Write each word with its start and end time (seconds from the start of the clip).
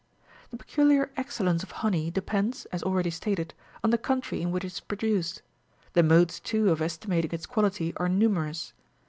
The 0.49 0.57
peculiar 0.57 1.11
excellence 1.15 1.61
of 1.61 1.69
honey 1.85 2.09
depends, 2.09 2.65
as 2.71 2.81
already 2.81 3.11
stated,33 3.11 3.55
on 3.83 3.89
the 3.91 3.97
country 3.99 4.41
in 4.41 4.49
which 4.49 4.63
it 4.63 4.73
is 4.73 4.79
produced; 4.79 5.43
the 5.93 6.01
modes, 6.01 6.39
too, 6.39 6.71
of 6.71 6.81
estimating 6.81 7.29
its 7.31 7.45
quality 7.45 7.93
are 7.97 8.09
numerous. 8.09 8.73